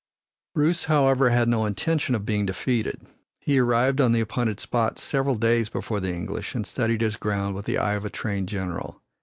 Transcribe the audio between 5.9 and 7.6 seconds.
the English and studied his ground